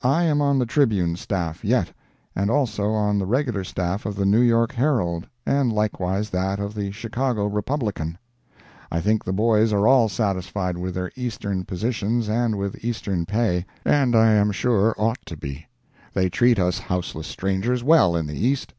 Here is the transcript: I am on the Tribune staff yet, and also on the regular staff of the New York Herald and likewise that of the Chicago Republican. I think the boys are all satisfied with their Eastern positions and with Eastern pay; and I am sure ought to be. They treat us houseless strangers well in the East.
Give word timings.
I 0.00 0.22
am 0.22 0.40
on 0.40 0.58
the 0.58 0.64
Tribune 0.64 1.16
staff 1.16 1.62
yet, 1.62 1.92
and 2.34 2.50
also 2.50 2.92
on 2.92 3.18
the 3.18 3.26
regular 3.26 3.62
staff 3.62 4.06
of 4.06 4.16
the 4.16 4.24
New 4.24 4.40
York 4.40 4.72
Herald 4.72 5.26
and 5.44 5.70
likewise 5.70 6.30
that 6.30 6.58
of 6.58 6.72
the 6.74 6.90
Chicago 6.92 7.44
Republican. 7.44 8.16
I 8.90 9.02
think 9.02 9.22
the 9.22 9.34
boys 9.34 9.70
are 9.74 9.86
all 9.86 10.08
satisfied 10.08 10.78
with 10.78 10.94
their 10.94 11.12
Eastern 11.14 11.64
positions 11.66 12.26
and 12.26 12.56
with 12.56 12.82
Eastern 12.82 13.26
pay; 13.26 13.66
and 13.84 14.16
I 14.16 14.30
am 14.32 14.50
sure 14.50 14.94
ought 14.96 15.20
to 15.26 15.36
be. 15.36 15.66
They 16.14 16.30
treat 16.30 16.58
us 16.58 16.78
houseless 16.78 17.26
strangers 17.26 17.84
well 17.84 18.16
in 18.16 18.26
the 18.28 18.38
East. 18.42 18.72